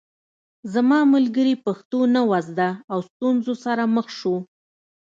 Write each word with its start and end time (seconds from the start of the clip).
زما 0.73 0.99
ملګري 1.13 1.55
پښتو 1.65 1.99
نه 2.15 2.21
وه 2.29 2.39
زده 2.49 2.69
او 2.93 2.99
ستونزو 3.09 3.53
سره 3.65 3.83
مخ 3.95 4.07
شو 4.19 4.35